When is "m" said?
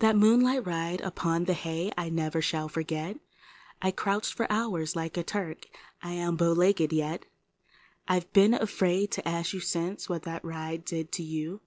6.28-6.36